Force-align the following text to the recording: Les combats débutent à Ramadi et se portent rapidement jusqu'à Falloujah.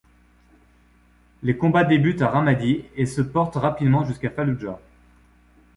Les 1.43 1.55
combats 1.57 1.83
débutent 1.83 2.23
à 2.23 2.29
Ramadi 2.31 2.85
et 2.95 3.05
se 3.05 3.21
portent 3.21 3.57
rapidement 3.57 4.03
jusqu'à 4.03 4.31
Falloujah. 4.31 4.79